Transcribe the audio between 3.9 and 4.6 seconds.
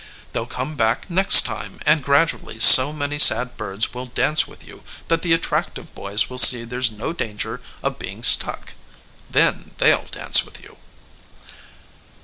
will dance